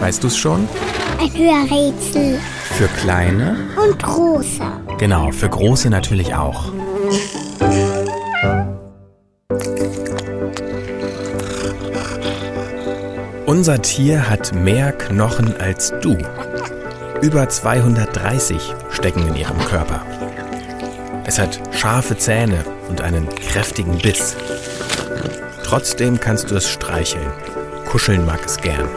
[0.00, 0.68] Weißt du's schon?
[1.20, 2.38] Ein Hörrätsel.
[2.76, 3.56] Für kleine?
[3.76, 4.62] Und große.
[4.98, 6.72] Genau, für große natürlich auch.
[13.46, 16.16] Unser Tier hat mehr Knochen als du.
[17.22, 20.02] Über 230 stecken in ihrem Körper.
[21.24, 24.36] Es hat scharfe Zähne und einen kräftigen Biss.
[25.62, 27.32] Trotzdem kannst du es streicheln.
[27.94, 28.88] Kuscheln mag es gern.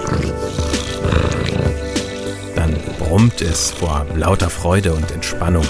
[2.56, 5.68] Dann brummt es vor lauter Freude und Entspannung.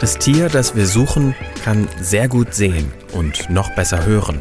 [0.00, 4.40] Das Tier, das wir suchen, kann sehr gut sehen und noch besser hören.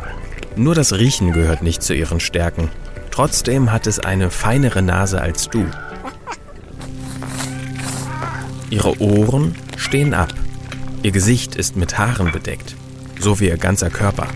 [0.56, 2.70] Nur das Riechen gehört nicht zu ihren Stärken.
[3.12, 5.66] Trotzdem hat es eine feinere Nase als du.
[8.70, 10.34] Ihre Ohren stehen ab.
[11.04, 12.76] Ihr Gesicht ist mit Haaren bedeckt,
[13.20, 14.30] so wie ihr ganzer Körper.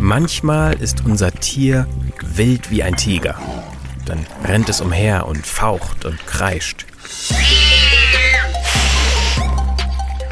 [0.00, 1.86] Manchmal ist unser Tier
[2.22, 3.36] wild wie ein Tiger.
[4.04, 6.86] Dann rennt es umher und faucht und kreischt.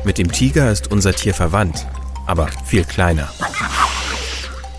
[0.04, 1.86] Mit dem Tiger ist unser Tier verwandt,
[2.26, 3.28] aber viel kleiner.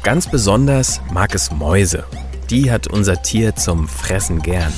[0.03, 2.03] Ganz besonders mag es Mäuse.
[2.49, 4.73] Die hat unser Tier zum Fressen gern.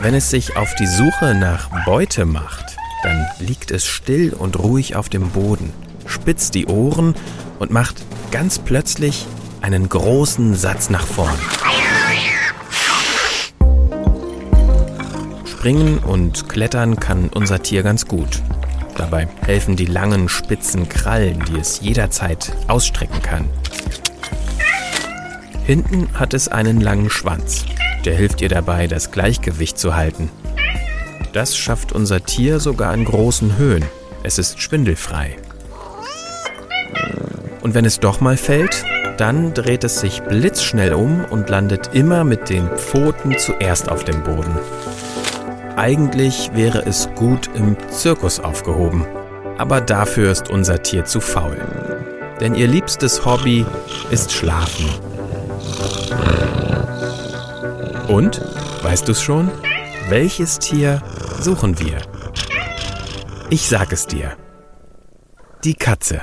[0.00, 4.96] Wenn es sich auf die Suche nach Beute macht, dann liegt es still und ruhig
[4.96, 5.72] auf dem Boden,
[6.06, 7.14] spitzt die Ohren
[7.58, 9.26] und macht ganz plötzlich
[9.60, 11.38] einen großen Satz nach vorn.
[15.44, 18.42] Springen und klettern kann unser Tier ganz gut.
[18.96, 23.48] Dabei helfen die langen, spitzen Krallen, die es jederzeit ausstrecken kann.
[25.64, 27.64] Hinten hat es einen langen Schwanz.
[28.04, 30.28] Der hilft ihr dabei, das Gleichgewicht zu halten.
[31.32, 33.84] Das schafft unser Tier sogar in großen Höhen.
[34.24, 35.36] Es ist schwindelfrei.
[37.62, 38.84] Und wenn es doch mal fällt,
[39.16, 44.22] dann dreht es sich blitzschnell um und landet immer mit den Pfoten zuerst auf dem
[44.22, 44.58] Boden.
[45.76, 49.06] Eigentlich wäre es gut im Zirkus aufgehoben,
[49.58, 51.56] aber dafür ist unser Tier zu faul.
[52.40, 53.64] Denn ihr liebstes Hobby
[54.10, 54.88] ist Schlafen.
[58.08, 58.42] Und,
[58.82, 59.50] weißt du's schon?
[60.08, 61.00] Welches Tier
[61.40, 61.98] suchen wir?
[63.50, 64.32] Ich sag es dir.
[65.64, 66.22] Die Katze.